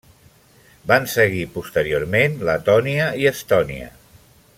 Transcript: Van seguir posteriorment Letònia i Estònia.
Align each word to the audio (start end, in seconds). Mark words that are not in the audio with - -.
Van 0.91 1.03
seguir 1.15 1.43
posteriorment 1.57 2.39
Letònia 2.51 3.11
i 3.25 3.29
Estònia. 3.33 3.93